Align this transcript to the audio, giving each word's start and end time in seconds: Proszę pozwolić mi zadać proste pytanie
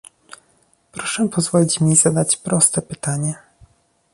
Proszę 0.91 1.27
pozwolić 1.29 1.79
mi 1.81 1.95
zadać 1.95 2.37
proste 2.37 2.81
pytanie 2.81 3.35